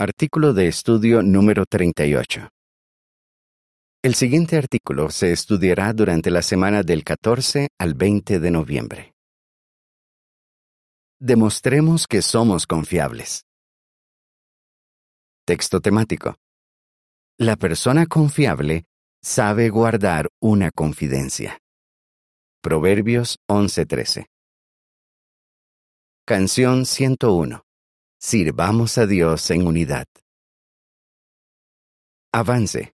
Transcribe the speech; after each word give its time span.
Artículo 0.00 0.52
de 0.52 0.68
estudio 0.68 1.22
número 1.22 1.64
38. 1.66 2.50
El 4.00 4.14
siguiente 4.14 4.56
artículo 4.56 5.10
se 5.10 5.32
estudiará 5.32 5.92
durante 5.92 6.30
la 6.30 6.42
semana 6.42 6.84
del 6.84 7.02
14 7.02 7.66
al 7.80 7.94
20 7.94 8.38
de 8.38 8.50
noviembre. 8.52 9.14
Demostremos 11.18 12.06
que 12.06 12.22
somos 12.22 12.68
confiables. 12.68 13.42
Texto 15.44 15.80
temático. 15.80 16.36
La 17.36 17.56
persona 17.56 18.06
confiable 18.06 18.84
sabe 19.20 19.68
guardar 19.68 20.28
una 20.40 20.70
confidencia. 20.70 21.58
Proverbios 22.62 23.38
11:13. 23.48 24.26
Canción 26.24 26.86
101. 26.86 27.67
Sirvamos 28.20 28.98
a 28.98 29.06
Dios 29.06 29.48
en 29.52 29.64
unidad. 29.64 30.04
Avance. 32.34 32.92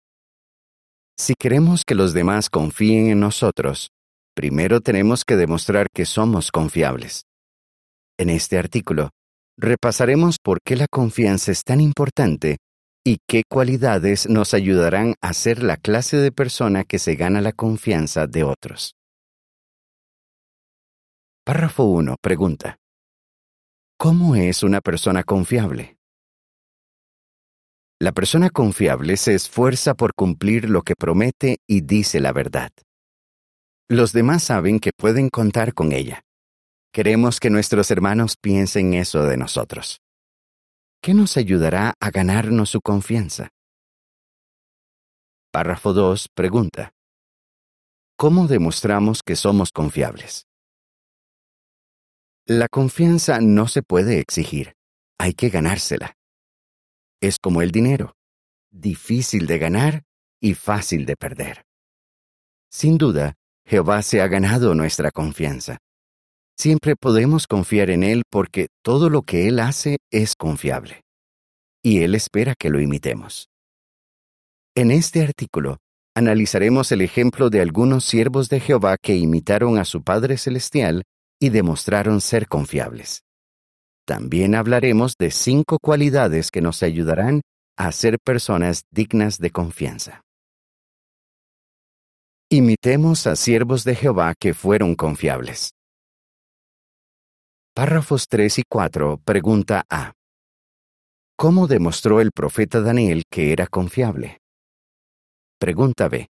Si 1.18 1.34
queremos 1.40 1.86
que 1.86 1.96
los 1.96 2.14
demás 2.14 2.50
confíen 2.50 3.08
en 3.10 3.22
nosotros, 3.22 3.88
primero 4.36 4.82
tenemos 4.82 5.24
que 5.24 5.38
demostrar 5.38 5.88
que 5.94 6.06
somos 6.06 6.52
confiables. 6.52 7.24
En 8.20 8.30
este 8.30 8.58
artículo, 8.58 9.12
repasaremos 9.58 10.40
por 10.44 10.60
qué 10.62 10.76
la 10.76 10.88
confianza 10.92 11.54
es 11.54 11.64
tan 11.64 11.80
importante 11.80 12.58
y 13.06 13.20
qué 13.26 13.44
cualidades 13.50 14.28
nos 14.28 14.54
ayudarán 14.54 15.16
a 15.22 15.32
ser 15.32 15.64
la 15.64 15.78
clase 15.78 16.18
de 16.18 16.34
persona 16.34 16.84
que 16.84 17.00
se 17.00 17.16
gana 17.16 17.40
la 17.40 17.54
confianza 17.54 18.28
de 18.28 18.44
otros. 18.44 18.94
Párrafo 21.46 21.86
1. 21.86 22.18
Pregunta. 22.22 22.83
¿Cómo 23.98 24.36
es 24.36 24.64
una 24.64 24.82
persona 24.82 25.24
confiable? 25.24 25.98
La 28.00 28.12
persona 28.12 28.50
confiable 28.50 29.16
se 29.16 29.34
esfuerza 29.34 29.94
por 29.94 30.14
cumplir 30.14 30.70
lo 30.70 30.82
que 30.82 30.96
promete 30.96 31.60
y 31.68 31.82
dice 31.82 32.20
la 32.20 32.34
verdad. 32.34 32.72
Los 33.90 34.12
demás 34.12 34.44
saben 34.44 34.80
que 34.80 34.92
pueden 34.98 35.30
contar 35.30 35.74
con 35.74 35.94
ella. 35.94 36.22
Queremos 36.92 37.40
que 37.40 37.50
nuestros 37.50 37.92
hermanos 37.92 38.36
piensen 38.36 38.94
eso 38.94 39.24
de 39.24 39.38
nosotros. 39.38 40.02
¿Qué 41.02 41.14
nos 41.14 41.38
ayudará 41.38 41.94
a 42.00 42.10
ganarnos 42.12 42.72
su 42.72 42.82
confianza? 42.82 43.50
Párrafo 45.52 45.94
2. 45.94 46.28
Pregunta. 46.34 46.92
¿Cómo 48.18 48.48
demostramos 48.48 49.22
que 49.24 49.36
somos 49.36 49.72
confiables? 49.72 50.46
La 52.46 52.68
confianza 52.68 53.40
no 53.40 53.70
se 53.70 53.84
puede 53.84 54.20
exigir, 54.20 54.76
hay 55.18 55.34
que 55.34 55.48
ganársela. 55.48 56.18
Es 57.22 57.38
como 57.40 57.62
el 57.62 57.72
dinero, 57.72 58.18
difícil 58.70 59.48
de 59.48 59.60
ganar 59.60 60.04
y 60.42 60.54
fácil 60.54 61.06
de 61.06 61.16
perder. 61.16 61.64
Sin 62.70 62.98
duda, 62.98 63.36
Jehová 63.66 64.02
se 64.02 64.20
ha 64.20 64.28
ganado 64.28 64.76
nuestra 64.76 65.10
confianza. 65.12 65.78
Siempre 66.58 66.98
podemos 66.98 67.48
confiar 67.48 67.90
en 67.90 68.04
Él 68.04 68.24
porque 68.30 68.68
todo 68.84 69.10
lo 69.10 69.22
que 69.22 69.48
Él 69.48 69.60
hace 69.60 70.00
es 70.12 70.36
confiable. 70.36 71.00
Y 71.82 72.04
Él 72.04 72.14
espera 72.14 72.56
que 72.60 72.70
lo 72.70 72.82
imitemos. 72.82 73.48
En 74.76 74.92
este 74.92 75.24
artículo, 75.24 75.78
analizaremos 76.14 76.92
el 76.92 77.04
ejemplo 77.04 77.50
de 77.50 77.62
algunos 77.62 78.04
siervos 78.04 78.50
de 78.50 78.60
Jehová 78.60 78.98
que 79.02 79.16
imitaron 79.16 79.78
a 79.78 79.86
su 79.86 80.04
Padre 80.04 80.38
Celestial 80.38 81.04
y 81.40 81.50
demostraron 81.50 82.22
ser 82.22 82.48
confiables. 82.48 83.24
También 84.06 84.56
hablaremos 84.56 85.16
de 85.18 85.32
cinco 85.32 85.78
cualidades 85.80 86.52
que 86.52 86.62
nos 86.62 86.84
ayudarán 86.84 87.42
a 87.78 87.92
ser 87.92 88.20
personas 88.20 88.84
dignas 88.92 89.38
de 89.38 89.52
confianza. 89.52 90.22
Imitemos 92.50 93.26
a 93.26 93.36
siervos 93.36 93.84
de 93.84 93.96
Jehová 93.96 94.36
que 94.40 94.54
fueron 94.54 94.96
confiables. 94.96 95.72
Párrafos 97.74 98.28
3 98.28 98.60
y 98.60 98.64
4, 98.70 99.18
pregunta 99.26 99.84
A. 99.90 100.14
¿Cómo 101.36 101.66
demostró 101.66 102.22
el 102.22 102.32
profeta 102.32 102.82
Daniel 102.82 103.24
que 103.32 103.52
era 103.52 103.66
confiable? 103.66 104.38
Pregunta 105.60 106.08
B. 106.08 106.28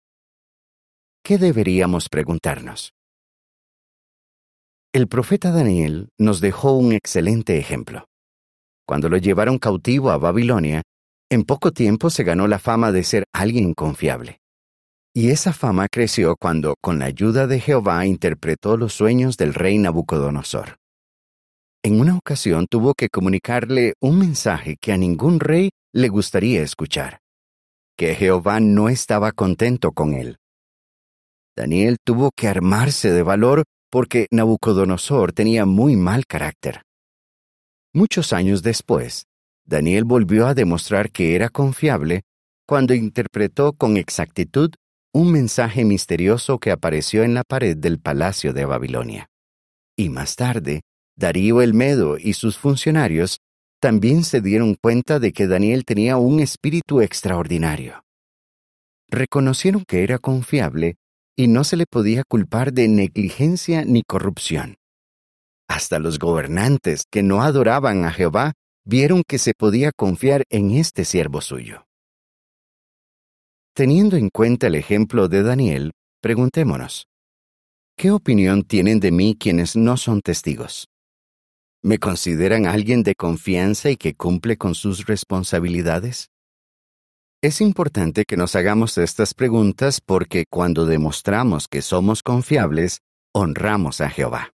¿Qué 1.22 1.38
deberíamos 1.38 2.08
preguntarnos? 2.08 2.94
El 4.96 5.08
profeta 5.08 5.52
Daniel 5.52 6.10
nos 6.20 6.40
dejó 6.40 6.74
un 6.74 6.94
excelente 6.94 7.58
ejemplo. 7.58 8.06
Cuando 8.86 9.10
lo 9.10 9.18
llevaron 9.18 9.58
cautivo 9.58 10.12
a 10.12 10.20
Babilonia, 10.20 10.84
en 11.32 11.46
poco 11.46 11.72
tiempo 11.72 12.12
se 12.12 12.24
ganó 12.24 12.48
la 12.48 12.60
fama 12.60 12.92
de 12.92 13.04
ser 13.04 13.24
alguien 13.34 13.74
confiable. 13.74 14.38
Y 15.12 15.32
esa 15.32 15.52
fama 15.52 15.88
creció 15.92 16.36
cuando, 16.40 16.76
con 16.80 17.00
la 17.00 17.06
ayuda 17.06 17.48
de 17.48 17.60
Jehová, 17.60 18.06
interpretó 18.06 18.78
los 18.78 18.94
sueños 18.94 19.36
del 19.36 19.56
rey 19.56 19.80
Nabucodonosor. 19.80 20.76
En 21.84 22.00
una 22.00 22.16
ocasión 22.16 22.68
tuvo 22.70 22.94
que 22.94 23.10
comunicarle 23.10 23.96
un 24.00 24.20
mensaje 24.20 24.76
que 24.80 24.94
a 24.94 24.98
ningún 24.98 25.40
rey 25.40 25.72
le 25.92 26.10
gustaría 26.10 26.62
escuchar, 26.62 27.18
que 27.98 28.14
Jehová 28.14 28.60
no 28.60 28.90
estaba 28.90 29.32
contento 29.32 29.92
con 29.92 30.14
él. 30.14 30.38
Daniel 31.58 31.98
tuvo 32.06 32.30
que 32.36 32.48
armarse 32.48 33.12
de 33.12 33.24
valor 33.24 33.64
porque 33.94 34.26
Nabucodonosor 34.32 35.34
tenía 35.34 35.68
muy 35.68 35.96
mal 35.96 36.26
carácter. 36.26 36.82
Muchos 37.94 38.34
años 38.34 38.64
después, 38.64 39.28
Daniel 39.66 40.04
volvió 40.04 40.48
a 40.48 40.56
demostrar 40.56 41.12
que 41.12 41.36
era 41.36 41.50
confiable 41.50 42.24
cuando 42.66 42.96
interpretó 42.96 43.74
con 43.74 43.98
exactitud 43.98 44.74
un 45.14 45.32
mensaje 45.32 45.86
misterioso 45.86 46.58
que 46.58 46.72
apareció 46.72 47.22
en 47.22 47.36
la 47.36 47.44
pared 47.44 47.78
del 47.78 48.00
palacio 48.00 48.52
de 48.52 48.66
Babilonia. 48.66 49.28
Y 49.96 50.10
más 50.10 50.38
tarde, 50.38 50.82
Darío 51.16 51.62
el 51.62 51.76
Medo 51.76 52.18
y 52.18 52.34
sus 52.34 52.58
funcionarios 52.58 53.42
también 53.80 54.24
se 54.24 54.42
dieron 54.42 54.74
cuenta 54.74 55.20
de 55.20 55.34
que 55.34 55.46
Daniel 55.46 55.86
tenía 55.86 56.18
un 56.18 56.40
espíritu 56.40 57.02
extraordinario. 57.02 58.04
Reconocieron 59.08 59.86
que 59.86 60.04
era 60.04 60.18
confiable 60.18 60.96
y 61.36 61.48
no 61.48 61.64
se 61.64 61.78
le 61.78 61.86
podía 61.86 62.24
culpar 62.24 62.74
de 62.74 62.88
negligencia 62.88 63.86
ni 63.86 64.04
corrupción. 64.04 64.76
Hasta 65.68 66.00
los 66.00 66.20
gobernantes 66.20 67.06
que 67.10 67.24
no 67.24 67.42
adoraban 67.42 68.06
a 68.06 68.12
Jehová 68.12 68.54
vieron 68.86 69.24
que 69.28 69.40
se 69.40 69.54
podía 69.54 69.92
confiar 69.92 70.44
en 70.50 70.72
este 70.72 71.06
siervo 71.06 71.42
suyo. 71.42 71.86
Teniendo 73.74 74.18
en 74.18 74.30
cuenta 74.30 74.68
el 74.68 74.76
ejemplo 74.76 75.28
de 75.28 75.42
Daniel, 75.42 75.92
preguntémonos, 76.22 77.08
¿qué 77.98 78.12
opinión 78.12 78.64
tienen 78.64 79.00
de 79.00 79.12
mí 79.12 79.36
quienes 79.40 79.76
no 79.76 79.98
son 79.98 80.22
testigos? 80.22 80.88
¿Me 81.82 81.98
consideran 81.98 82.68
alguien 82.68 83.04
de 83.04 83.16
confianza 83.16 83.90
y 83.90 83.98
que 83.98 84.14
cumple 84.14 84.58
con 84.58 84.76
sus 84.76 85.06
responsabilidades? 85.06 86.30
Es 87.44 87.60
importante 87.60 88.24
que 88.24 88.38
nos 88.38 88.56
hagamos 88.56 88.98
estas 88.98 89.34
preguntas 89.34 90.00
porque 90.00 90.46
cuando 90.50 90.86
demostramos 90.86 91.68
que 91.68 91.82
somos 91.82 92.24
confiables, 92.24 93.02
honramos 93.34 94.00
a 94.00 94.10
Jehová. 94.10 94.54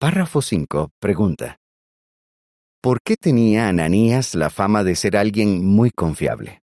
Párrafo 0.00 0.42
5. 0.42 0.90
Pregunta. 0.98 1.60
¿Por 2.80 3.00
qué 3.00 3.14
tenía 3.14 3.68
Ananías 3.68 4.34
la 4.34 4.50
fama 4.50 4.82
de 4.82 4.96
ser 4.96 5.16
alguien 5.16 5.64
muy 5.64 5.92
confiable? 5.92 6.62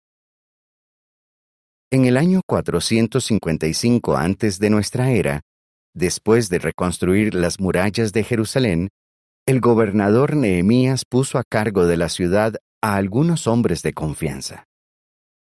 En 1.91 2.05
el 2.05 2.19
año 2.19 2.43
455 2.47 4.15
antes 4.15 4.59
de 4.59 4.69
nuestra 4.69 5.11
era, 5.13 5.41
después 5.95 6.51
de 6.51 6.59
reconstruir 6.59 7.35
las 7.35 7.61
murallas 7.61 8.13
de 8.13 8.25
Jerusalén, 8.25 8.91
el 9.47 9.61
gobernador 9.63 10.37
Nehemías 10.37 11.07
puso 11.07 11.39
a 11.39 11.45
cargo 11.45 11.87
de 11.87 11.97
la 11.97 12.11
ciudad 12.11 12.57
a 12.83 12.97
algunos 12.97 13.47
hombres 13.47 13.83
de 13.83 13.93
confianza. 13.93 14.67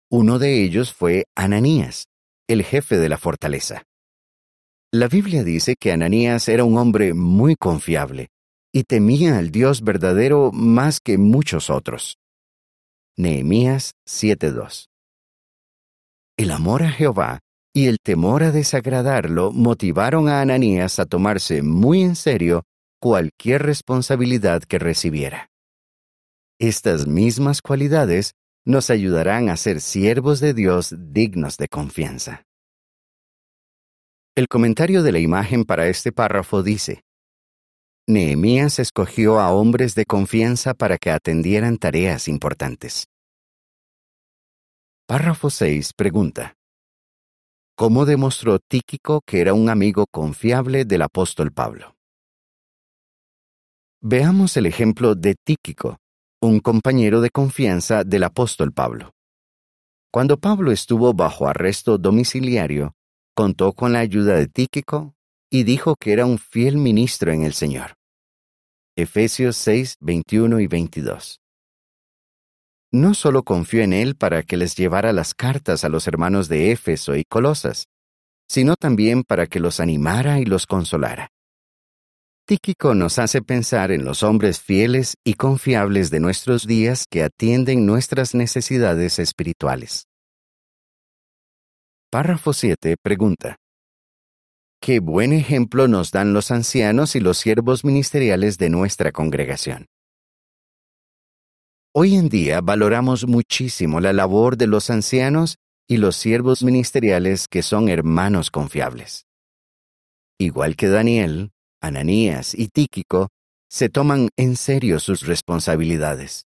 Uno 0.09 0.39
de 0.39 0.63
ellos 0.63 0.93
fue 0.93 1.25
Ananías, 1.35 2.05
el 2.47 2.63
jefe 2.63 2.97
de 2.97 3.09
la 3.09 3.17
fortaleza. 3.17 3.83
La 4.93 5.09
Biblia 5.09 5.43
dice 5.43 5.75
que 5.77 5.91
Ananías 5.91 6.47
era 6.47 6.63
un 6.63 6.77
hombre 6.77 7.13
muy 7.13 7.55
confiable 7.57 8.29
y 8.73 8.83
temía 8.83 9.37
al 9.37 9.51
Dios 9.51 9.81
verdadero 9.81 10.51
más 10.53 11.01
que 11.01 11.17
muchos 11.17 11.69
otros. 11.69 12.17
Nehemías 13.17 13.91
7:2 14.07 14.87
El 16.37 16.51
amor 16.51 16.83
a 16.83 16.91
Jehová 16.91 17.39
y 17.73 17.87
el 17.87 17.97
temor 18.01 18.43
a 18.43 18.51
desagradarlo 18.51 19.51
motivaron 19.51 20.29
a 20.29 20.39
Ananías 20.39 20.99
a 20.99 21.05
tomarse 21.05 21.61
muy 21.63 22.01
en 22.03 22.15
serio 22.15 22.63
cualquier 23.01 23.63
responsabilidad 23.63 24.63
que 24.63 24.79
recibiera. 24.79 25.49
Estas 26.59 27.05
mismas 27.05 27.61
cualidades 27.61 28.33
nos 28.65 28.89
ayudarán 28.89 29.49
a 29.49 29.57
ser 29.57 29.79
siervos 29.79 30.39
de 30.39 30.55
Dios 30.55 30.95
dignos 30.97 31.57
de 31.57 31.67
confianza. 31.67 32.45
El 34.35 34.47
comentario 34.47 35.03
de 35.03 35.11
la 35.11 35.19
imagen 35.19 35.65
para 35.65 35.87
este 35.87 36.11
párrafo 36.11 36.63
dice, 36.63 37.03
Nehemías 38.07 38.79
escogió 38.79 39.39
a 39.39 39.51
hombres 39.51 39.93
de 39.93 40.05
confianza 40.05 40.73
para 40.73 40.97
que 40.97 41.11
atendieran 41.11 41.77
tareas 41.77 42.27
importantes. 42.27 43.05
Párrafo 45.05 45.51
6 45.51 45.93
pregunta. 45.93 46.55
¿Cómo 47.75 48.05
demostró 48.05 48.57
Tíquico 48.57 49.21
que 49.21 49.41
era 49.41 49.53
un 49.53 49.69
amigo 49.69 50.05
confiable 50.09 50.85
del 50.85 51.03
apóstol 51.03 51.51
Pablo? 51.51 51.95
Veamos 54.01 54.57
el 54.57 54.65
ejemplo 54.65 55.13
de 55.13 55.35
Tíquico, 55.35 55.97
un 56.39 56.59
compañero 56.59 57.21
de 57.21 57.31
confianza 57.31 58.03
del 58.03 58.23
apóstol 58.23 58.71
Pablo. 58.71 59.11
Cuando 60.11 60.37
Pablo 60.37 60.71
estuvo 60.71 61.13
bajo 61.13 61.47
arresto 61.47 61.97
domiciliario, 61.97 62.93
contó 63.35 63.73
con 63.73 63.93
la 63.93 63.99
ayuda 63.99 64.35
de 64.35 64.47
Tíquico 64.47 65.15
y 65.49 65.63
dijo 65.63 65.95
que 65.95 66.13
era 66.13 66.25
un 66.25 66.37
fiel 66.37 66.77
ministro 66.77 67.31
en 67.31 67.43
el 67.43 67.53
Señor. 67.53 67.95
Efesios 68.95 69.57
6, 69.57 69.97
21 69.99 70.59
y 70.59 70.67
22. 70.67 71.39
No 72.91 73.13
solo 73.15 73.43
confió 73.43 73.81
en 73.81 73.93
él 73.93 74.15
para 74.15 74.43
que 74.43 74.57
les 74.57 74.75
llevara 74.75 75.13
las 75.13 75.33
cartas 75.33 75.83
a 75.83 75.89
los 75.89 76.07
hermanos 76.07 76.49
de 76.49 76.71
Éfeso 76.71 77.15
y 77.15 77.23
Colosas, 77.23 77.87
sino 78.47 78.75
también 78.75 79.23
para 79.23 79.47
que 79.47 79.59
los 79.59 79.79
animara 79.79 80.39
y 80.39 80.45
los 80.45 80.67
consolara. 80.67 81.29
Tíquico 82.47 82.95
nos 82.95 83.19
hace 83.19 83.41
pensar 83.41 83.91
en 83.91 84.05
los 84.05 84.23
hombres 84.23 84.61
fieles 84.61 85.15
y 85.25 85.33
confiables 85.33 86.11
de 86.11 86.21
nuestros 86.21 86.65
días 86.65 87.03
que 87.05 87.21
atienden 87.21 87.85
nuestras 87.85 88.33
necesidades 88.35 89.19
espirituales. 89.19 90.05
Párrafo 92.09 92.53
7 92.53 92.95
pregunta. 93.03 93.57
Qué 94.81 95.01
buen 95.01 95.33
ejemplo 95.33 95.89
nos 95.89 96.11
dan 96.11 96.31
los 96.31 96.49
ancianos 96.49 97.17
y 97.17 97.19
los 97.19 97.37
siervos 97.37 97.83
ministeriales 97.83 98.57
de 98.57 98.69
nuestra 98.69 99.11
congregación. 99.11 99.87
Hoy 101.93 102.15
en 102.15 102.29
día 102.29 102.61
valoramos 102.61 103.27
muchísimo 103.27 103.99
la 103.99 104.13
labor 104.13 104.55
de 104.55 104.67
los 104.67 104.89
ancianos 104.89 105.57
y 105.85 105.97
los 105.97 106.15
siervos 106.15 106.63
ministeriales 106.63 107.49
que 107.49 107.61
son 107.61 107.89
hermanos 107.89 108.51
confiables. 108.51 109.25
Igual 110.39 110.77
que 110.77 110.87
Daniel, 110.87 111.51
Ananías 111.81 112.53
y 112.55 112.67
Tíquico 112.69 113.29
se 113.69 113.89
toman 113.89 114.29
en 114.37 114.55
serio 114.55 114.99
sus 114.99 115.25
responsabilidades. 115.25 116.45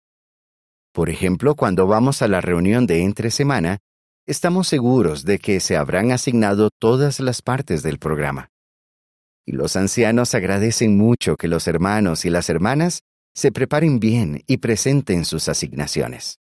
Por 0.94 1.10
ejemplo, 1.10 1.56
cuando 1.56 1.88
vamos 1.88 2.22
a 2.22 2.28
la 2.28 2.42
reunión 2.42 2.88
de 2.88 3.04
entre 3.04 3.32
semana, 3.32 3.80
estamos 4.26 4.68
seguros 4.68 5.26
de 5.26 5.40
que 5.40 5.60
se 5.60 5.78
habrán 5.78 6.12
asignado 6.12 6.70
todas 6.80 7.20
las 7.20 7.42
partes 7.42 7.84
del 7.84 8.00
programa. 8.00 8.50
Y 9.46 9.54
los 9.54 9.76
ancianos 9.76 10.36
agradecen 10.36 10.98
mucho 10.98 11.36
que 11.36 11.48
los 11.48 11.68
hermanos 11.68 12.26
y 12.26 12.30
las 12.30 12.50
hermanas 12.50 13.02
se 13.34 13.52
preparen 13.52 14.00
bien 14.00 14.44
y 14.48 14.58
presenten 14.58 15.26
sus 15.26 15.50
asignaciones. 15.50 16.40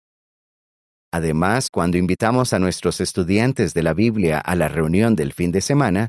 Además, 1.10 1.70
cuando 1.70 1.96
invitamos 1.96 2.52
a 2.52 2.58
nuestros 2.58 3.00
estudiantes 3.00 3.72
de 3.72 3.82
la 3.82 3.94
Biblia 3.94 4.38
a 4.38 4.54
la 4.54 4.68
reunión 4.68 5.16
del 5.16 5.32
fin 5.32 5.52
de 5.52 5.62
semana, 5.62 6.08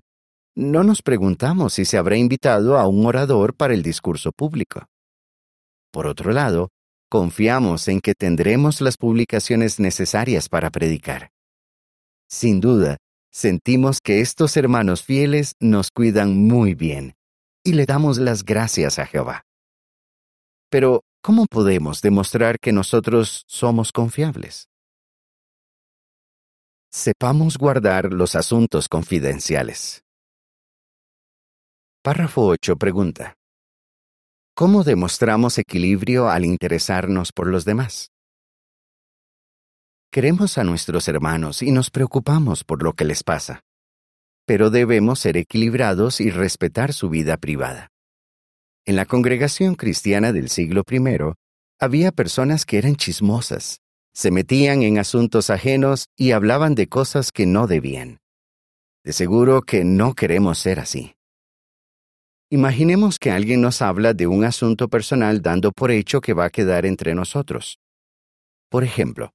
no 0.56 0.84
nos 0.84 1.02
preguntamos 1.02 1.74
si 1.74 1.86
se 1.86 1.98
habrá 1.98 2.18
invitado 2.18 2.78
a 2.78 2.88
un 2.88 3.06
orador 3.06 3.56
para 3.56 3.74
el 3.74 3.84
discurso 3.84 4.32
público. 4.32 4.86
Por 5.92 6.08
otro 6.08 6.32
lado, 6.32 6.70
confiamos 7.10 7.88
en 7.88 8.02
que 8.02 8.14
tendremos 8.14 8.82
las 8.82 8.98
publicaciones 8.98 9.80
necesarias 9.80 10.50
para 10.50 10.70
predicar. 10.70 11.32
Sin 12.30 12.60
duda, 12.60 12.98
sentimos 13.32 14.00
que 14.02 14.22
estos 14.22 14.56
hermanos 14.58 15.04
fieles 15.04 15.54
nos 15.60 15.92
cuidan 15.92 16.38
muy 16.38 16.76
bien 16.76 17.16
y 17.64 17.74
le 17.74 17.86
damos 17.86 18.20
las 18.20 18.44
gracias 18.44 19.00
a 19.00 19.06
Jehová. 19.06 19.44
Pero, 20.70 21.02
¿cómo 21.24 21.46
podemos 21.48 22.02
demostrar 22.02 22.60
que 22.60 22.72
nosotros 22.72 23.44
somos 23.48 23.92
confiables? 23.92 24.68
Sepamos 26.92 27.58
guardar 27.58 28.14
los 28.14 28.36
asuntos 28.36 28.88
confidenciales. 28.88 30.04
Párrafo 32.02 32.48
8 32.48 32.78
pregunta. 32.78 33.36
¿Cómo 34.56 34.86
demostramos 34.86 35.58
equilibrio 35.58 36.30
al 36.30 36.46
interesarnos 36.46 37.34
por 37.34 37.48
los 37.48 37.66
demás? 37.66 38.14
Queremos 40.10 40.58
a 40.58 40.64
nuestros 40.64 41.10
hermanos 41.10 41.62
y 41.62 41.72
nos 41.74 41.92
preocupamos 41.92 42.64
por 42.64 42.84
lo 42.84 42.94
que 42.94 43.04
les 43.04 43.26
pasa, 43.26 43.64
pero 44.46 44.70
debemos 44.70 45.20
ser 45.20 45.36
equilibrados 45.36 46.22
y 46.22 46.30
respetar 46.30 46.94
su 46.94 47.10
vida 47.10 47.36
privada. 47.36 47.90
En 48.86 48.96
la 48.96 49.06
congregación 49.06 49.76
cristiana 49.76 50.32
del 50.32 50.48
siglo 50.48 50.84
I, 50.90 51.34
había 51.82 52.14
personas 52.14 52.66
que 52.66 52.78
eran 52.78 52.96
chismosas, 52.96 53.82
se 54.14 54.32
metían 54.32 54.84
en 54.84 55.00
asuntos 55.00 55.50
ajenos 55.50 56.06
y 56.16 56.32
hablaban 56.32 56.76
de 56.76 56.88
cosas 56.88 57.34
que 57.34 57.46
no 57.46 57.68
debían. 57.68 58.20
De 59.04 59.12
seguro 59.12 59.64
que 59.64 59.84
no 59.84 60.14
queremos 60.14 60.60
ser 60.60 60.80
así. 60.80 61.14
Imaginemos 62.52 63.20
que 63.20 63.30
alguien 63.30 63.62
nos 63.62 63.80
habla 63.84 64.16
de 64.16 64.26
un 64.26 64.44
asunto 64.44 64.88
personal 64.88 65.44
dando 65.44 65.72
por 65.72 65.92
hecho 65.92 66.20
que 66.20 66.34
va 66.34 66.46
a 66.46 66.50
quedar 66.50 66.88
entre 66.88 67.14
nosotros. 67.14 67.78
Por 68.72 68.84
ejemplo, 68.84 69.34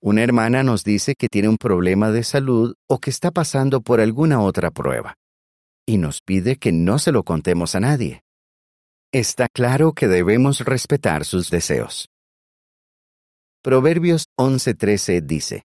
una 0.00 0.22
hermana 0.22 0.62
nos 0.62 0.84
dice 0.84 1.16
que 1.16 1.26
tiene 1.26 1.48
un 1.48 1.56
problema 1.56 2.12
de 2.12 2.22
salud 2.22 2.74
o 2.88 3.00
que 3.00 3.10
está 3.10 3.32
pasando 3.32 3.80
por 3.80 4.00
alguna 4.00 4.40
otra 4.40 4.70
prueba, 4.70 5.16
y 5.88 5.98
nos 5.98 6.20
pide 6.20 6.54
que 6.54 6.70
no 6.70 7.00
se 7.00 7.10
lo 7.10 7.24
contemos 7.24 7.74
a 7.74 7.80
nadie. 7.80 8.20
Está 9.12 9.48
claro 9.52 9.92
que 9.92 10.06
debemos 10.06 10.60
respetar 10.60 11.24
sus 11.24 11.50
deseos. 11.50 12.10
Proverbios 13.60 14.26
11:13 14.38 15.20
dice, 15.20 15.64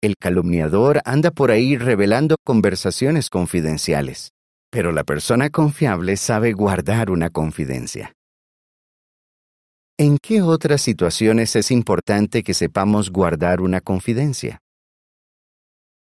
El 0.00 0.14
calumniador 0.18 1.02
anda 1.04 1.30
por 1.30 1.50
ahí 1.50 1.76
revelando 1.76 2.36
conversaciones 2.42 3.28
confidenciales 3.28 4.32
pero 4.72 4.90
la 4.90 5.04
persona 5.04 5.50
confiable 5.50 6.16
sabe 6.16 6.54
guardar 6.54 7.10
una 7.10 7.28
confidencia. 7.28 8.14
¿En 9.98 10.16
qué 10.16 10.40
otras 10.40 10.80
situaciones 10.80 11.54
es 11.56 11.70
importante 11.70 12.42
que 12.42 12.54
sepamos 12.54 13.10
guardar 13.10 13.60
una 13.60 13.82
confidencia? 13.82 14.62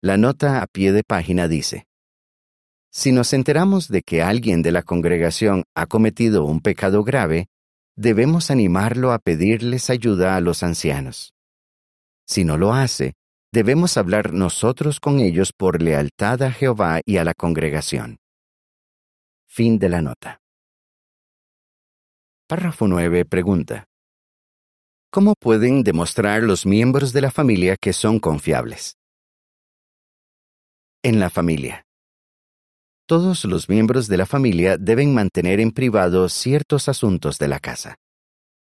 La 0.01 0.17
nota 0.17 0.63
a 0.63 0.69
pie 0.69 0.93
de 0.93 1.03
página 1.03 1.49
dice, 1.49 1.87
Si 2.93 3.11
nos 3.11 3.33
enteramos 3.33 3.89
de 3.89 4.03
que 4.03 4.23
alguien 4.23 4.63
de 4.63 4.71
la 4.71 4.85
congregación 4.85 5.65
ha 5.75 5.87
cometido 5.87 6.45
un 6.45 6.61
pecado 6.61 7.03
grave, 7.03 7.47
debemos 7.97 8.53
animarlo 8.53 9.11
a 9.11 9.19
pedirles 9.19 9.91
ayuda 9.91 10.37
a 10.37 10.41
los 10.41 10.63
ancianos. 10.63 11.33
Si 12.25 12.45
no 12.45 12.57
lo 12.57 12.73
hace, 12.73 13.15
debemos 13.53 13.97
hablar 13.97 14.33
nosotros 14.33 15.01
con 15.01 15.19
ellos 15.19 15.53
por 15.53 15.83
lealtad 15.83 16.41
a 16.43 16.53
Jehová 16.53 17.01
y 17.05 17.17
a 17.17 17.25
la 17.25 17.35
congregación. 17.35 18.19
Fin 19.57 19.79
de 19.79 19.89
la 19.89 20.03
nota. 20.03 20.41
Párrafo 22.49 22.89
9 22.89 23.25
pregunta. 23.25 23.85
¿Cómo 25.13 25.35
pueden 25.41 25.85
demostrar 25.85 26.43
los 26.43 26.67
miembros 26.67 27.13
de 27.13 27.21
la 27.21 27.31
familia 27.31 27.77
que 27.77 27.93
son 27.93 28.19
confiables? 28.19 28.97
En 31.05 31.21
la 31.21 31.31
familia. 31.31 31.85
Todos 33.07 33.45
los 33.45 33.69
miembros 33.69 34.09
de 34.09 34.17
la 34.17 34.27
familia 34.27 34.77
deben 34.77 35.15
mantener 35.15 35.61
en 35.61 35.71
privado 35.71 36.29
ciertos 36.29 36.89
asuntos 36.89 37.39
de 37.39 37.47
la 37.47 37.61
casa. 37.61 37.95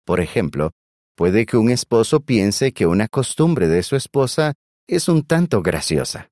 Por 0.07 0.21
ejemplo, 0.21 0.71
puede 1.17 1.45
que 1.45 1.57
un 1.57 1.71
esposo 1.71 2.21
piense 2.21 2.71
que 2.71 2.87
una 2.87 3.09
costumbre 3.09 3.67
de 3.67 3.83
su 3.83 3.97
esposa 3.97 4.55
es 4.87 5.09
un 5.09 5.27
tanto 5.27 5.61
graciosa. 5.61 6.29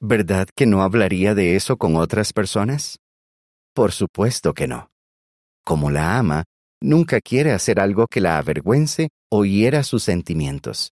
¿Verdad 0.00 0.48
que 0.56 0.64
no 0.64 0.82
hablaría 0.82 1.34
de 1.34 1.56
eso 1.56 1.76
con 1.76 1.96
otras 1.96 2.32
personas? 2.32 3.03
Por 3.74 3.90
supuesto 3.90 4.54
que 4.54 4.68
no. 4.68 4.88
Como 5.64 5.90
la 5.90 6.16
ama, 6.16 6.44
nunca 6.80 7.20
quiere 7.20 7.50
hacer 7.50 7.80
algo 7.80 8.06
que 8.06 8.20
la 8.20 8.38
avergüence 8.38 9.08
o 9.30 9.44
hiera 9.44 9.82
sus 9.82 10.04
sentimientos. 10.04 10.92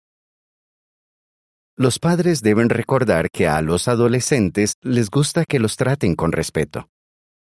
Los 1.76 1.98
padres 1.98 2.40
deben 2.40 2.68
recordar 2.68 3.30
que 3.30 3.48
a 3.48 3.62
los 3.62 3.88
adolescentes 3.88 4.74
les 4.82 5.10
gusta 5.10 5.44
que 5.44 5.58
los 5.58 5.76
traten 5.76 6.14
con 6.14 6.30
respeto. 6.30 6.88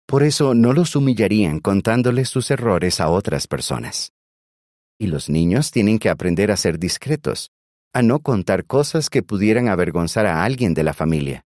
Por 0.06 0.22
eso 0.22 0.54
no 0.54 0.72
los 0.72 0.94
humillarían 0.94 1.58
contándoles 1.58 2.28
sus 2.28 2.52
errores 2.52 3.00
a 3.00 3.08
otras 3.08 3.48
personas. 3.48 4.12
Y 4.96 5.08
los 5.08 5.28
niños 5.28 5.72
tienen 5.72 5.98
que 5.98 6.08
aprender 6.08 6.52
a 6.52 6.56
ser 6.56 6.78
discretos, 6.78 7.50
a 7.92 8.02
no 8.02 8.20
contar 8.20 8.64
cosas 8.64 9.10
que 9.10 9.24
pudieran 9.24 9.68
avergonzar 9.68 10.26
a 10.26 10.44
alguien 10.44 10.72
de 10.74 10.84
la 10.84 10.94
familia. 10.94 11.45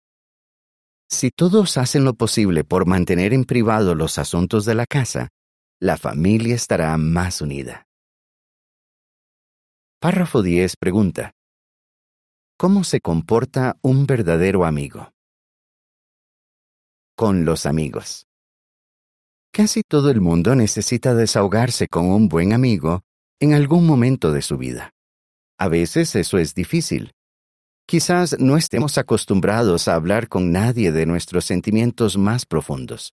Si 1.08 1.30
todos 1.30 1.76
hacen 1.76 2.04
lo 2.04 2.14
posible 2.14 2.64
por 2.64 2.86
mantener 2.86 3.32
en 3.32 3.44
privado 3.44 3.94
los 3.94 4.18
asuntos 4.18 4.64
de 4.64 4.74
la 4.74 4.86
casa, 4.86 5.28
la 5.80 5.96
familia 5.96 6.54
estará 6.54 6.96
más 6.96 7.40
unida. 7.40 7.86
Párrafo 10.00 10.42
10 10.42 10.76
pregunta. 10.76 11.32
¿Cómo 12.58 12.84
se 12.84 13.00
comporta 13.00 13.76
un 13.82 14.06
verdadero 14.06 14.64
amigo? 14.64 15.12
Con 17.16 17.44
los 17.44 17.66
amigos. 17.66 18.26
Casi 19.52 19.82
todo 19.82 20.10
el 20.10 20.20
mundo 20.20 20.54
necesita 20.54 21.14
desahogarse 21.14 21.88
con 21.88 22.06
un 22.06 22.28
buen 22.28 22.52
amigo 22.52 23.02
en 23.40 23.54
algún 23.54 23.86
momento 23.86 24.32
de 24.32 24.42
su 24.42 24.58
vida. 24.58 24.90
A 25.58 25.68
veces 25.68 26.14
eso 26.16 26.38
es 26.38 26.54
difícil. 26.54 27.13
Quizás 27.86 28.36
no 28.38 28.56
estemos 28.56 28.96
acostumbrados 28.96 29.88
a 29.88 29.94
hablar 29.94 30.28
con 30.28 30.52
nadie 30.52 30.90
de 30.90 31.04
nuestros 31.04 31.44
sentimientos 31.44 32.16
más 32.16 32.46
profundos. 32.46 33.12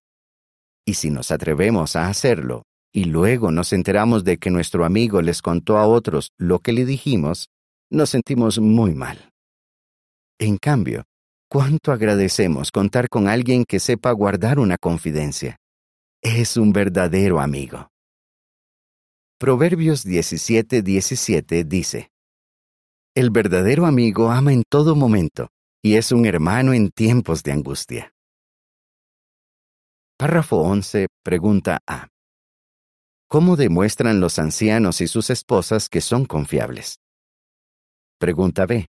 Y 0.86 0.94
si 0.94 1.10
nos 1.10 1.30
atrevemos 1.30 1.94
a 1.94 2.08
hacerlo 2.08 2.62
y 2.92 3.04
luego 3.04 3.50
nos 3.50 3.72
enteramos 3.72 4.24
de 4.24 4.38
que 4.38 4.50
nuestro 4.50 4.84
amigo 4.84 5.20
les 5.20 5.42
contó 5.42 5.78
a 5.78 5.86
otros 5.86 6.30
lo 6.38 6.58
que 6.60 6.72
le 6.72 6.84
dijimos, 6.84 7.48
nos 7.90 8.10
sentimos 8.10 8.58
muy 8.58 8.94
mal. 8.94 9.30
En 10.38 10.56
cambio, 10.56 11.04
cuánto 11.48 11.92
agradecemos 11.92 12.70
contar 12.70 13.08
con 13.08 13.28
alguien 13.28 13.64
que 13.64 13.78
sepa 13.78 14.10
guardar 14.12 14.58
una 14.58 14.78
confidencia 14.78 15.58
es 16.22 16.56
un 16.56 16.72
verdadero 16.72 17.40
amigo. 17.40 17.90
Proverbios 19.38 20.06
17:17 20.06 20.82
17 20.82 21.64
dice, 21.64 22.11
El 23.14 23.30
verdadero 23.30 23.86
amigo 23.86 24.30
ama 24.30 24.52
en 24.52 24.62
todo 24.68 24.96
momento 24.96 25.48
y 25.82 25.96
es 25.96 26.12
un 26.12 26.26
hermano 26.26 26.72
en 26.72 26.90
tiempos 26.90 27.42
de 27.42 27.52
angustia. 27.52 28.12
Párrafo 30.18 30.56
11, 30.58 31.08
pregunta 31.22 31.80
A. 31.86 32.08
¿Cómo 33.28 33.56
demuestran 33.56 34.20
los 34.20 34.38
ancianos 34.38 35.00
y 35.00 35.08
sus 35.08 35.30
esposas 35.30 35.88
que 35.88 36.00
son 36.00 36.24
confiables? 36.24 36.96
Pregunta 38.18 38.66
B. 38.66 38.86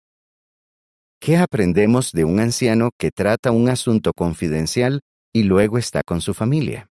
¿Qué 1.21 1.37
aprendemos 1.37 2.13
de 2.13 2.25
un 2.25 2.41
anciano 2.41 2.91
que 2.99 3.11
trata 3.11 3.51
un 3.51 3.69
asunto 3.69 4.13
confidencial 4.15 5.01
y 5.33 5.43
luego 5.43 5.79
está 5.79 6.03
con 6.03 6.21
su 6.21 6.35
familia? 6.35 6.89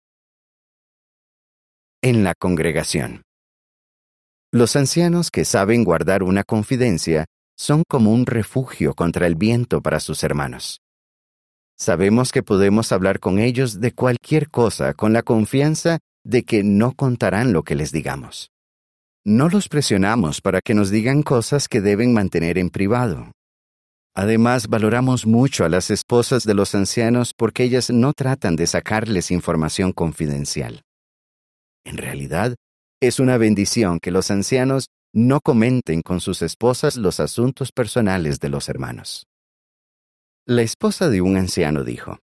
en 2.05 2.25
la 2.25 2.35
congregación. 2.35 3.23
Los 4.55 4.77
ancianos 4.77 5.31
que 5.31 5.47
saben 5.47 5.83
guardar 5.83 6.23
una 6.23 6.45
confidencia 6.45 7.25
son 7.57 7.85
como 7.89 8.13
un 8.13 8.27
refugio 8.27 8.93
contra 8.93 9.27
el 9.27 9.35
viento 9.35 9.81
para 9.81 9.99
sus 9.99 10.23
hermanos. 10.25 10.83
Sabemos 11.79 12.33
que 12.33 12.43
podemos 12.43 12.93
hablar 12.93 13.19
con 13.19 13.39
ellos 13.39 13.81
de 13.81 13.93
cualquier 13.93 14.51
cosa 14.51 14.93
con 14.93 15.15
la 15.15 15.23
confianza 15.23 16.01
de 16.23 16.43
que 16.43 16.65
no 16.65 16.93
contarán 16.93 17.55
lo 17.55 17.63
que 17.63 17.75
les 17.75 17.93
digamos. 17.93 18.51
No 19.25 19.49
los 19.49 19.71
presionamos 19.71 20.43
para 20.43 20.61
que 20.61 20.75
nos 20.75 20.91
digan 20.91 21.23
cosas 21.23 21.67
que 21.67 21.81
deben 21.81 22.13
mantener 22.13 22.59
en 22.59 22.69
privado. 22.69 23.33
Además, 24.15 24.69
valoramos 24.69 25.25
mucho 25.25 25.65
a 25.65 25.71
las 25.71 25.91
esposas 25.91 26.45
de 26.45 26.53
los 26.53 26.75
ancianos 26.75 27.33
porque 27.35 27.65
ellas 27.65 27.89
no 27.89 28.13
tratan 28.13 28.57
de 28.57 28.67
sacarles 28.67 29.31
información 29.31 29.93
confidencial. 29.93 30.83
En 31.85 31.97
realidad, 31.97 32.55
es 33.03 33.19
una 33.19 33.37
bendición 33.37 33.99
que 33.99 34.13
los 34.13 34.31
ancianos 34.31 34.87
no 35.13 35.41
comenten 35.41 36.03
con 36.03 36.21
sus 36.21 36.41
esposas 36.41 36.97
los 36.97 37.19
asuntos 37.19 37.73
personales 37.73 38.39
de 38.39 38.49
los 38.49 38.69
hermanos. 38.69 39.27
La 40.47 40.63
esposa 40.63 41.11
de 41.11 41.21
un 41.21 41.37
anciano 41.37 41.83
dijo, 41.83 42.21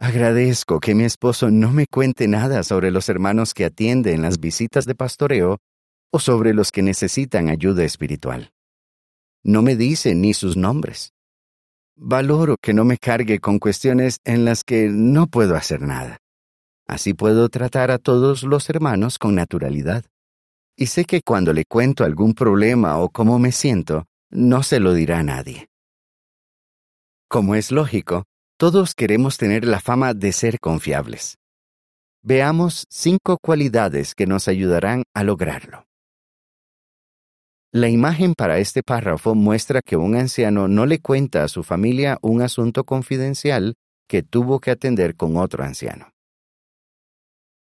Agradezco 0.00 0.80
que 0.80 0.96
mi 0.96 1.04
esposo 1.04 1.52
no 1.52 1.70
me 1.70 1.86
cuente 1.86 2.26
nada 2.26 2.64
sobre 2.64 2.90
los 2.90 3.08
hermanos 3.08 3.54
que 3.54 3.64
atiende 3.64 4.12
en 4.12 4.22
las 4.22 4.40
visitas 4.40 4.86
de 4.86 4.96
pastoreo 4.96 5.58
o 6.10 6.18
sobre 6.18 6.52
los 6.52 6.72
que 6.72 6.82
necesitan 6.82 7.48
ayuda 7.48 7.84
espiritual. 7.84 8.50
No 9.44 9.62
me 9.62 9.76
dice 9.76 10.16
ni 10.16 10.34
sus 10.34 10.56
nombres. 10.56 11.12
Valoro 11.94 12.56
que 12.60 12.74
no 12.74 12.84
me 12.84 12.98
cargue 12.98 13.38
con 13.38 13.60
cuestiones 13.60 14.18
en 14.24 14.44
las 14.44 14.64
que 14.64 14.88
no 14.88 15.28
puedo 15.28 15.54
hacer 15.54 15.80
nada. 15.80 16.18
Así 16.90 17.14
puedo 17.14 17.48
tratar 17.50 17.92
a 17.92 17.98
todos 17.98 18.42
los 18.42 18.68
hermanos 18.68 19.20
con 19.20 19.36
naturalidad. 19.36 20.04
Y 20.76 20.86
sé 20.86 21.04
que 21.04 21.20
cuando 21.22 21.52
le 21.52 21.64
cuento 21.64 22.02
algún 22.02 22.34
problema 22.34 22.98
o 22.98 23.10
cómo 23.10 23.38
me 23.38 23.52
siento, 23.52 24.06
no 24.28 24.64
se 24.64 24.80
lo 24.80 24.92
dirá 24.92 25.20
a 25.20 25.22
nadie. 25.22 25.68
Como 27.28 27.54
es 27.54 27.70
lógico, 27.70 28.24
todos 28.58 28.96
queremos 28.96 29.38
tener 29.38 29.64
la 29.66 29.78
fama 29.78 30.14
de 30.14 30.32
ser 30.32 30.58
confiables. 30.58 31.36
Veamos 32.24 32.86
cinco 32.90 33.38
cualidades 33.40 34.16
que 34.16 34.26
nos 34.26 34.48
ayudarán 34.48 35.04
a 35.14 35.22
lograrlo. 35.22 35.84
La 37.70 37.88
imagen 37.88 38.34
para 38.34 38.58
este 38.58 38.82
párrafo 38.82 39.36
muestra 39.36 39.80
que 39.80 39.96
un 39.96 40.16
anciano 40.16 40.66
no 40.66 40.86
le 40.86 40.98
cuenta 40.98 41.44
a 41.44 41.48
su 41.48 41.62
familia 41.62 42.18
un 42.20 42.42
asunto 42.42 42.82
confidencial 42.82 43.74
que 44.08 44.24
tuvo 44.24 44.58
que 44.58 44.72
atender 44.72 45.14
con 45.14 45.36
otro 45.36 45.62
anciano. 45.62 46.10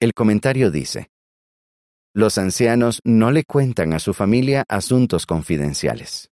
El 0.00 0.14
comentario 0.14 0.71
dice, 0.71 1.11
Los 2.14 2.38
ancianos 2.38 3.00
no 3.02 3.33
le 3.33 3.43
cuentan 3.43 3.93
a 3.93 3.99
su 3.99 4.14
familia 4.14 4.64
asuntos 4.69 5.26
confidenciales. 5.26 6.31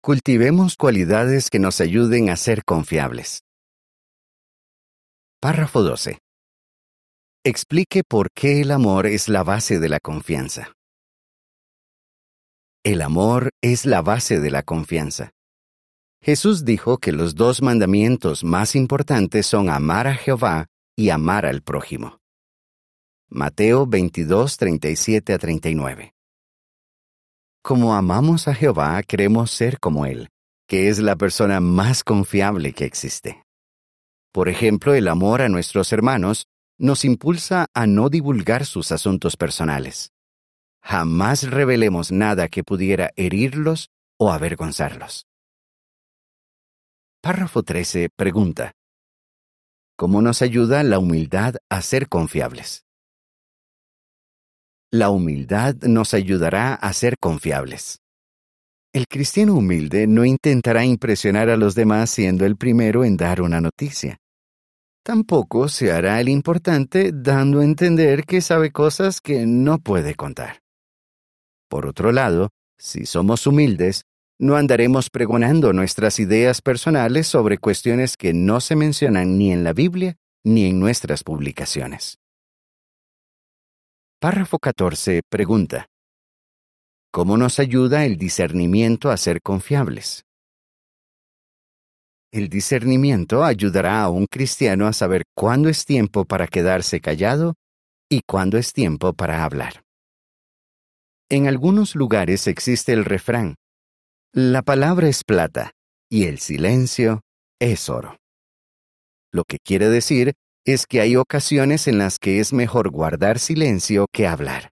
Cultivemos 0.00 0.76
cualidades 0.76 1.50
que 1.50 1.58
nos 1.58 1.80
ayuden 1.80 2.30
a 2.30 2.36
ser 2.36 2.64
confiables. 2.64 3.42
Párrafo 5.40 5.82
12. 5.82 6.18
Explique 7.44 8.04
por 8.04 8.30
qué 8.32 8.60
el 8.60 8.70
amor 8.70 9.08
es 9.08 9.28
la 9.28 9.42
base 9.42 9.80
de 9.80 9.88
la 9.88 9.98
confianza. 9.98 10.72
El 12.84 13.02
amor 13.02 13.50
es 13.60 13.84
la 13.84 14.00
base 14.00 14.38
de 14.38 14.50
la 14.52 14.62
confianza. 14.62 15.32
Jesús 16.20 16.64
dijo 16.64 16.98
que 16.98 17.10
los 17.10 17.34
dos 17.34 17.62
mandamientos 17.62 18.44
más 18.44 18.76
importantes 18.76 19.46
son 19.46 19.70
amar 19.70 20.06
a 20.06 20.14
Jehová 20.14 20.68
y 20.96 21.10
amar 21.10 21.46
al 21.46 21.62
prójimo. 21.62 22.20
Mateo 23.28 23.86
22, 23.86 24.56
37 24.56 25.32
a 25.32 25.38
39. 25.38 26.14
Como 27.62 27.94
amamos 27.94 28.48
a 28.48 28.54
Jehová, 28.54 29.02
queremos 29.02 29.50
ser 29.50 29.78
como 29.78 30.04
Él, 30.04 30.28
que 30.66 30.88
es 30.88 30.98
la 30.98 31.16
persona 31.16 31.60
más 31.60 32.04
confiable 32.04 32.72
que 32.72 32.84
existe. 32.84 33.44
Por 34.32 34.48
ejemplo, 34.48 34.94
el 34.94 35.08
amor 35.08 35.42
a 35.42 35.48
nuestros 35.48 35.92
hermanos 35.92 36.46
nos 36.78 37.04
impulsa 37.04 37.66
a 37.74 37.86
no 37.86 38.08
divulgar 38.08 38.66
sus 38.66 38.92
asuntos 38.92 39.36
personales. 39.36 40.10
Jamás 40.82 41.48
revelemos 41.48 42.10
nada 42.10 42.48
que 42.48 42.64
pudiera 42.64 43.10
herirlos 43.16 43.88
o 44.18 44.32
avergonzarlos. 44.32 45.26
Párrafo 47.22 47.62
13 47.62 48.08
pregunta 48.16 48.72
cómo 50.02 50.20
nos 50.20 50.42
ayuda 50.42 50.82
la 50.82 50.98
humildad 50.98 51.54
a 51.70 51.80
ser 51.80 52.08
confiables. 52.08 52.84
La 54.90 55.10
humildad 55.10 55.76
nos 55.82 56.12
ayudará 56.12 56.74
a 56.74 56.92
ser 56.92 57.18
confiables. 57.20 58.00
El 58.92 59.06
cristiano 59.06 59.54
humilde 59.54 60.08
no 60.08 60.24
intentará 60.24 60.84
impresionar 60.84 61.50
a 61.50 61.56
los 61.56 61.76
demás 61.76 62.10
siendo 62.10 62.44
el 62.46 62.56
primero 62.56 63.04
en 63.04 63.16
dar 63.16 63.40
una 63.42 63.60
noticia. 63.60 64.16
Tampoco 65.04 65.68
se 65.68 65.92
hará 65.92 66.20
el 66.20 66.28
importante 66.28 67.12
dando 67.14 67.60
a 67.60 67.64
entender 67.64 68.24
que 68.24 68.40
sabe 68.40 68.72
cosas 68.72 69.20
que 69.20 69.46
no 69.46 69.78
puede 69.78 70.16
contar. 70.16 70.62
Por 71.68 71.86
otro 71.86 72.10
lado, 72.10 72.48
si 72.76 73.06
somos 73.06 73.46
humildes, 73.46 74.02
no 74.42 74.56
andaremos 74.56 75.08
pregonando 75.08 75.72
nuestras 75.72 76.18
ideas 76.18 76.62
personales 76.62 77.28
sobre 77.28 77.58
cuestiones 77.58 78.16
que 78.16 78.34
no 78.34 78.60
se 78.60 78.74
mencionan 78.74 79.38
ni 79.38 79.52
en 79.52 79.62
la 79.62 79.72
Biblia 79.72 80.16
ni 80.44 80.66
en 80.66 80.80
nuestras 80.80 81.22
publicaciones. 81.22 82.18
Párrafo 84.20 84.58
14 84.58 85.20
pregunta. 85.28 85.86
¿Cómo 87.12 87.36
nos 87.36 87.60
ayuda 87.60 88.04
el 88.04 88.16
discernimiento 88.16 89.12
a 89.12 89.16
ser 89.16 89.42
confiables? 89.42 90.24
El 92.32 92.48
discernimiento 92.48 93.44
ayudará 93.44 94.02
a 94.02 94.08
un 94.08 94.26
cristiano 94.26 94.88
a 94.88 94.92
saber 94.92 95.22
cuándo 95.36 95.68
es 95.68 95.84
tiempo 95.84 96.24
para 96.24 96.48
quedarse 96.48 97.00
callado 97.00 97.54
y 98.10 98.22
cuándo 98.26 98.58
es 98.58 98.72
tiempo 98.72 99.12
para 99.12 99.44
hablar. 99.44 99.84
En 101.30 101.46
algunos 101.46 101.94
lugares 101.94 102.48
existe 102.48 102.92
el 102.92 103.04
refrán, 103.04 103.54
la 104.34 104.62
palabra 104.62 105.08
es 105.08 105.24
plata 105.24 105.72
y 106.10 106.24
el 106.24 106.38
silencio 106.38 107.20
es 107.60 107.90
oro. 107.90 108.16
Lo 109.30 109.44
que 109.44 109.58
quiere 109.58 109.90
decir 109.90 110.32
es 110.64 110.86
que 110.86 111.02
hay 111.02 111.16
ocasiones 111.16 111.86
en 111.86 111.98
las 111.98 112.18
que 112.18 112.40
es 112.40 112.54
mejor 112.54 112.90
guardar 112.90 113.38
silencio 113.38 114.06
que 114.10 114.26
hablar. 114.26 114.70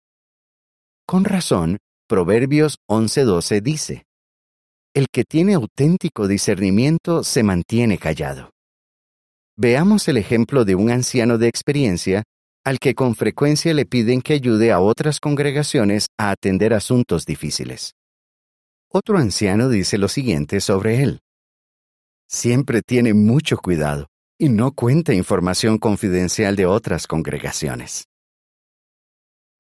Con 1.07 1.25
razón, 1.25 1.77
Proverbios 2.09 2.79
11:12 2.89 3.61
dice, 3.61 4.05
El 4.95 5.09
que 5.13 5.25
tiene 5.25 5.55
auténtico 5.55 6.27
discernimiento 6.27 7.23
se 7.23 7.43
mantiene 7.43 7.99
callado. 7.99 8.51
Veamos 9.59 10.09
el 10.09 10.17
ejemplo 10.17 10.65
de 10.65 10.75
un 10.75 10.91
anciano 10.91 11.37
de 11.37 11.49
experiencia 11.49 12.23
al 12.65 12.79
que 12.79 12.95
con 12.95 13.15
frecuencia 13.15 13.75
le 13.75 13.85
piden 13.85 14.23
que 14.23 14.33
ayude 14.33 14.73
a 14.73 14.81
otras 14.81 15.21
congregaciones 15.21 16.07
a 16.19 16.31
atender 16.31 16.73
asuntos 16.73 17.27
difíciles. 17.27 17.93
Otro 18.93 19.19
anciano 19.19 19.69
dice 19.69 19.99
lo 19.99 20.09
siguiente 20.09 20.61
sobre 20.61 21.03
él. 21.03 21.21
Siempre 22.29 22.83
tiene 22.83 23.15
mucho 23.15 23.57
cuidado, 23.57 24.09
y 24.37 24.49
no 24.49 24.73
cuente 24.73 25.15
información 25.15 25.79
confidencial 25.79 26.57
de 26.57 26.67
otras 26.67 27.07
congregaciones. 27.07 28.09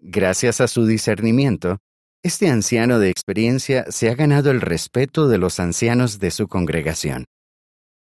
Gracias 0.01 0.61
a 0.61 0.67
su 0.67 0.85
discernimiento, 0.85 1.79
este 2.25 2.49
anciano 2.49 2.99
de 2.99 3.11
experiencia 3.11 3.85
se 3.91 4.11
ha 4.11 4.15
ganado 4.17 4.51
el 4.51 4.61
respeto 4.61 5.29
de 5.29 5.39
los 5.39 5.61
ancianos 5.61 6.19
de 6.19 6.33
su 6.33 6.49
congregación, 6.49 7.27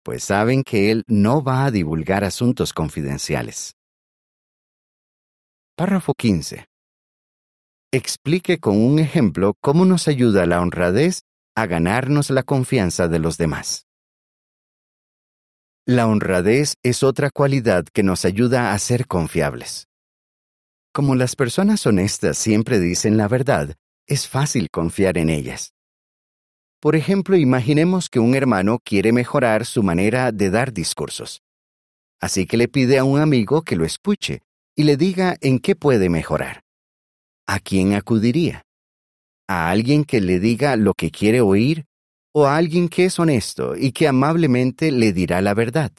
pues 0.04 0.26
saben 0.26 0.64
que 0.64 0.92
él 0.92 1.04
no 1.08 1.42
va 1.42 1.64
a 1.66 1.72
divulgar 1.72 2.26
asuntos 2.26 2.74
confidenciales. 2.74 3.76
Párrafo 5.78 6.14
15. 6.16 6.66
Explique 7.96 8.58
con 8.58 8.76
un 8.84 8.98
ejemplo 8.98 9.54
cómo 9.62 9.86
nos 9.86 10.08
ayuda 10.08 10.48
la 10.48 10.62
honradez 10.62 11.22
a 11.56 11.68
ganarnos 11.68 12.32
la 12.32 12.42
confianza 12.42 13.08
de 13.08 13.20
los 13.20 13.38
demás. 13.38 13.86
La 15.86 16.08
honradez 16.08 16.74
es 16.82 17.04
otra 17.04 17.30
cualidad 17.30 17.86
que 17.94 18.02
nos 18.02 18.26
ayuda 18.26 18.74
a 18.74 18.80
ser 18.80 19.06
confiables. 19.06 19.90
Como 20.92 21.14
las 21.14 21.36
personas 21.36 21.86
honestas 21.86 22.36
siempre 22.36 22.80
dicen 22.80 23.16
la 23.16 23.28
verdad, 23.28 23.76
es 24.08 24.28
fácil 24.28 24.72
confiar 24.72 25.20
en 25.20 25.30
ellas. 25.30 25.76
Por 26.82 26.96
ejemplo, 26.96 27.38
imaginemos 27.38 28.10
que 28.10 28.18
un 28.18 28.34
hermano 28.34 28.80
quiere 28.84 29.12
mejorar 29.12 29.68
su 29.68 29.84
manera 29.84 30.32
de 30.32 30.50
dar 30.50 30.74
discursos. 30.74 31.44
Así 32.20 32.48
que 32.48 32.58
le 32.58 32.68
pide 32.68 32.98
a 32.98 33.04
un 33.04 33.20
amigo 33.20 33.62
que 33.62 33.76
lo 33.76 33.86
escuche 33.86 34.42
y 34.76 34.82
le 34.82 34.98
diga 34.98 35.38
en 35.42 35.60
qué 35.60 35.76
puede 35.76 36.10
mejorar. 36.10 36.63
¿A 37.48 37.60
quién 37.60 37.94
acudiría? 37.94 38.64
¿A 39.48 39.70
alguien 39.70 40.06
que 40.06 40.22
le 40.22 40.40
diga 40.40 40.76
lo 40.78 40.94
que 40.94 41.12
quiere 41.12 41.42
oír 41.42 41.86
o 42.34 42.46
a 42.46 42.56
alguien 42.56 42.88
que 42.88 43.06
es 43.06 43.20
honesto 43.20 43.76
y 43.76 43.92
que 43.92 44.08
amablemente 44.08 44.92
le 44.92 45.12
dirá 45.12 45.42
la 45.42 45.54
verdad? 45.54 45.92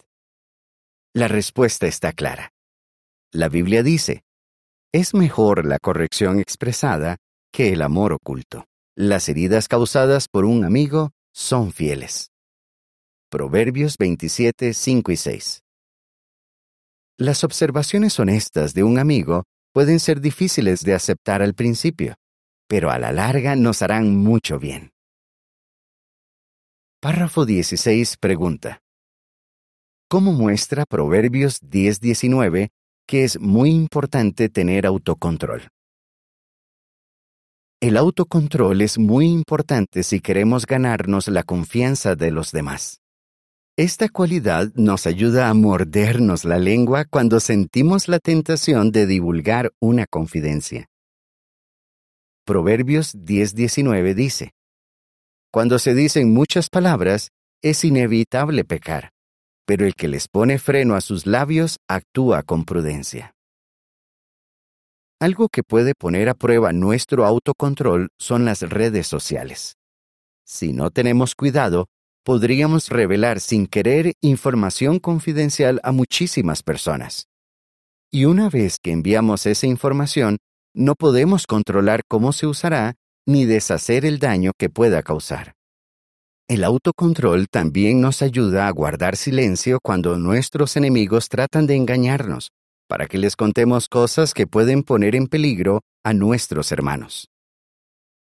La 1.15 1.29
respuesta 1.29 1.87
está 1.87 2.13
clara. 2.13 2.51
La 3.33 3.49
Biblia 3.49 3.83
dice, 3.83 4.23
es 4.93 5.13
mejor 5.13 5.67
la 5.67 5.79
corrección 5.79 6.39
expresada 6.39 7.19
que 7.53 7.73
el 7.73 7.83
amor 7.83 8.13
oculto. 8.13 8.65
Las 8.97 9.29
heridas 9.29 9.69
causadas 9.69 10.29
por 10.29 10.45
un 10.45 10.65
amigo 10.65 11.11
son 11.33 11.73
fieles. 11.73 12.31
Proverbios 13.29 13.97
27, 13.99 14.73
5 14.73 15.13
y 15.13 15.17
6. 15.17 15.61
Las 17.19 17.45
observaciones 17.45 18.19
honestas 18.19 18.73
de 18.73 18.85
un 18.85 18.99
amigo 18.99 19.45
pueden 19.75 19.99
ser 19.99 20.21
difíciles 20.21 20.85
de 20.85 20.95
aceptar 20.95 21.43
al 21.43 21.55
principio, 21.55 22.15
pero 22.69 22.91
a 22.91 22.99
la 22.99 23.11
larga 23.11 23.57
nos 23.57 23.83
harán 23.83 24.17
mucho 24.17 24.61
bien. 24.61 24.93
Párrafo 27.03 27.45
16 27.45 28.17
pregunta. 28.19 28.79
¿Cómo 30.09 30.33
muestra 30.33 30.85
Proverbios 30.87 31.61
10:19 31.61 32.69
que 33.07 33.25
es 33.25 33.39
muy 33.41 33.71
importante 33.71 34.49
tener 34.49 34.87
autocontrol? 34.87 35.69
El 37.81 37.97
autocontrol 37.97 38.81
es 38.81 38.97
muy 38.97 39.27
importante 39.27 40.05
si 40.05 40.21
queremos 40.21 40.67
ganarnos 40.67 41.29
la 41.29 41.43
confianza 41.43 42.15
de 42.15 42.31
los 42.31 42.53
demás. 42.53 43.04
Esta 43.77 44.09
cualidad 44.09 44.73
nos 44.77 45.05
ayuda 45.05 45.49
a 45.49 45.55
mordernos 45.55 46.45
la 46.45 46.59
lengua 46.59 47.07
cuando 47.07 47.41
sentimos 47.41 48.07
la 48.07 48.21
tentación 48.21 48.93
de 48.93 49.05
divulgar 49.05 49.73
una 49.81 50.07
confidencia. 50.07 50.87
Proverbios 52.47 53.17
10:19 53.17 54.15
dice, 54.15 54.53
cuando 55.51 55.81
se 55.81 55.93
dicen 55.93 56.33
muchas 56.33 56.69
palabras, 56.69 57.31
es 57.63 57.85
inevitable 57.85 58.65
pecar, 58.65 59.11
pero 59.67 59.87
el 59.87 59.97
que 59.97 60.07
les 60.07 60.29
pone 60.29 60.61
freno 60.61 60.95
a 60.95 61.01
sus 61.01 61.27
labios 61.27 61.79
actúa 61.89 62.45
con 62.45 62.65
prudencia. 62.65 63.35
Algo 65.21 65.49
que 65.49 65.65
puede 65.65 65.95
poner 65.97 66.29
a 66.29 66.35
prueba 66.35 66.73
nuestro 66.73 67.27
autocontrol 67.27 68.11
son 68.21 68.45
las 68.45 68.61
redes 68.61 69.09
sociales. 69.09 69.79
Si 70.47 70.73
no 70.73 70.91
tenemos 70.91 71.35
cuidado, 71.35 71.87
podríamos 72.25 72.89
revelar 72.89 73.39
sin 73.39 73.67
querer 73.67 74.15
información 74.23 74.99
confidencial 74.99 75.81
a 75.85 75.93
muchísimas 75.93 76.63
personas. 76.63 77.29
Y 78.11 78.25
una 78.25 78.49
vez 78.49 78.79
que 78.83 78.93
enviamos 78.93 79.45
esa 79.47 79.67
información, 79.67 80.39
no 80.75 80.95
podemos 80.95 81.47
controlar 81.47 82.03
cómo 82.09 82.33
se 82.33 82.47
usará 82.47 82.95
ni 83.27 83.45
deshacer 83.45 84.05
el 84.05 84.19
daño 84.19 84.53
que 84.59 84.71
pueda 84.71 85.03
causar. 85.03 85.55
El 86.49 86.65
autocontrol 86.65 87.49
también 87.49 88.01
nos 88.01 88.23
ayuda 88.23 88.69
a 88.69 88.71
guardar 88.71 89.17
silencio 89.17 89.79
cuando 89.83 90.19
nuestros 90.19 90.77
enemigos 90.77 91.29
tratan 91.29 91.67
de 91.67 91.77
engañarnos, 91.77 92.51
para 92.89 93.07
que 93.07 93.19
les 93.19 93.35
contemos 93.35 93.89
cosas 93.89 94.35
que 94.35 94.47
pueden 94.47 94.83
poner 94.83 95.17
en 95.17 95.27
peligro 95.27 95.81
a 96.05 96.13
nuestros 96.13 96.71
hermanos. 96.71 97.29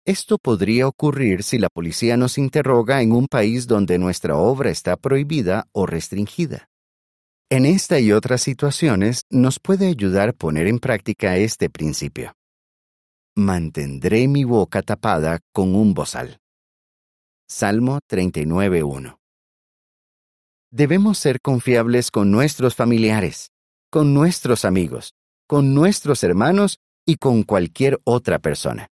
Esto 0.06 0.38
podría 0.38 0.88
ocurrir 0.88 1.42
si 1.42 1.58
la 1.58 1.68
policía 1.68 2.16
nos 2.16 2.38
interroga 2.38 3.02
en 3.02 3.12
un 3.12 3.26
país 3.26 3.66
donde 3.66 3.98
nuestra 3.98 4.36
obra 4.36 4.70
está 4.70 4.96
prohibida 4.96 5.66
o 5.72 5.86
restringida. 5.86 6.68
En 7.50 7.66
esta 7.66 8.00
y 8.00 8.12
otras 8.12 8.42
situaciones 8.42 9.22
nos 9.30 9.58
puede 9.58 9.88
ayudar 9.88 10.34
poner 10.34 10.66
en 10.66 10.78
práctica 10.78 11.36
este 11.36 11.68
principio 11.68 12.34
mantendré 13.40 14.28
mi 14.28 14.44
boca 14.44 14.82
tapada 14.82 15.40
con 15.52 15.74
un 15.74 15.94
bozal. 15.94 16.38
Salmo 17.48 17.98
39.1 18.08 19.16
Debemos 20.70 21.18
ser 21.18 21.40
confiables 21.40 22.10
con 22.10 22.30
nuestros 22.30 22.76
familiares, 22.76 23.50
con 23.90 24.14
nuestros 24.14 24.64
amigos, 24.64 25.14
con 25.48 25.74
nuestros 25.74 26.22
hermanos 26.22 26.78
y 27.04 27.16
con 27.16 27.42
cualquier 27.42 27.98
otra 28.04 28.38
persona. 28.38 28.88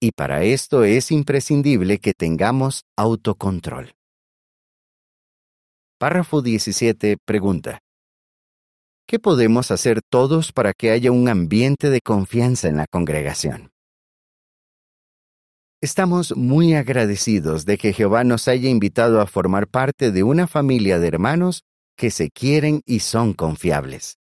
Y 0.00 0.12
para 0.12 0.44
esto 0.44 0.84
es 0.84 1.10
imprescindible 1.10 1.98
que 1.98 2.12
tengamos 2.14 2.84
autocontrol. 2.96 3.94
Párrafo 5.98 6.40
17 6.40 7.16
pregunta. 7.24 7.80
¿Qué 9.08 9.18
podemos 9.18 9.72
hacer 9.72 10.00
todos 10.08 10.52
para 10.52 10.72
que 10.72 10.92
haya 10.92 11.10
un 11.10 11.28
ambiente 11.28 11.90
de 11.90 12.00
confianza 12.00 12.68
en 12.68 12.76
la 12.76 12.86
congregación? 12.86 13.70
Estamos 15.80 16.36
muy 16.36 16.74
agradecidos 16.74 17.64
de 17.64 17.78
que 17.78 17.92
Jehová 17.92 18.22
nos 18.22 18.46
haya 18.46 18.68
invitado 18.68 19.20
a 19.20 19.26
formar 19.26 19.66
parte 19.66 20.12
de 20.12 20.22
una 20.22 20.46
familia 20.46 21.00
de 21.00 21.08
hermanos 21.08 21.62
que 21.96 22.12
se 22.12 22.30
quieren 22.30 22.82
y 22.86 23.00
son 23.00 23.32
confiables. 23.34 24.18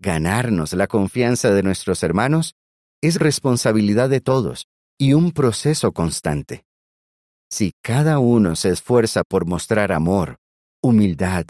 Ganarnos 0.00 0.72
la 0.72 0.88
confianza 0.88 1.52
de 1.52 1.62
nuestros 1.62 2.02
hermanos 2.02 2.54
es 3.00 3.20
responsabilidad 3.20 4.08
de 4.08 4.20
todos 4.20 4.66
y 5.00 5.14
un 5.14 5.32
proceso 5.32 5.92
constante. 5.92 6.66
Si 7.50 7.72
cada 7.82 8.18
uno 8.18 8.54
se 8.54 8.68
esfuerza 8.68 9.22
por 9.26 9.46
mostrar 9.46 9.92
amor, 9.92 10.36
humildad, 10.82 11.46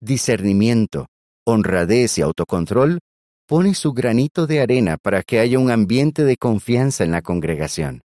discernimiento, 0.00 1.08
honradez 1.44 2.18
y 2.18 2.22
autocontrol, 2.22 3.00
pone 3.48 3.74
su 3.74 3.92
granito 3.92 4.46
de 4.46 4.60
arena 4.60 4.98
para 5.02 5.24
que 5.24 5.40
haya 5.40 5.58
un 5.58 5.72
ambiente 5.72 6.24
de 6.24 6.36
confianza 6.36 7.02
en 7.02 7.10
la 7.10 7.22
congregación. 7.22 8.02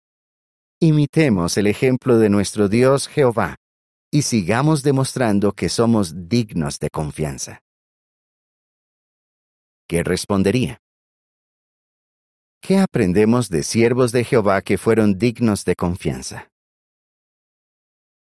Imitemos 0.80 1.58
el 1.58 1.66
ejemplo 1.66 2.20
de 2.20 2.30
nuestro 2.30 2.70
Dios 2.70 3.08
Jehová 3.08 3.56
y 4.12 4.22
sigamos 4.22 4.84
demostrando 4.84 5.54
que 5.54 5.70
somos 5.70 6.30
dignos 6.30 6.78
de 6.78 6.92
confianza. 6.92 7.62
¿Qué 9.88 10.04
respondería? 10.04 10.83
¿Qué 12.66 12.78
aprendemos 12.78 13.50
de 13.50 13.62
siervos 13.62 14.14
de 14.14 14.24
Jehová 14.24 14.62
que 14.62 14.78
fueron 14.78 15.18
dignos 15.18 15.66
de 15.66 15.76
confianza? 15.76 16.48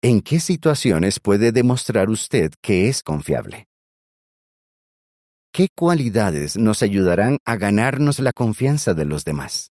¿En 0.01 0.21
qué 0.21 0.39
situaciones 0.39 1.19
puede 1.19 1.51
demostrar 1.51 2.09
usted 2.09 2.51
que 2.59 2.89
es 2.89 3.03
confiable? 3.03 3.67
¿Qué 5.53 5.67
cualidades 5.69 6.57
nos 6.57 6.81
ayudarán 6.81 7.37
a 7.45 7.55
ganarnos 7.55 8.17
la 8.17 8.31
confianza 8.31 8.95
de 8.95 9.05
los 9.05 9.25
demás? 9.25 9.69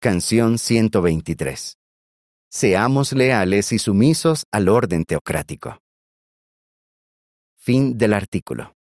Canción 0.00 0.58
123. 0.58 1.78
Seamos 2.50 3.12
leales 3.12 3.70
y 3.70 3.78
sumisos 3.78 4.42
al 4.50 4.68
orden 4.68 5.04
teocrático. 5.04 5.78
Fin 7.56 7.96
del 7.96 8.12
artículo. 8.12 8.74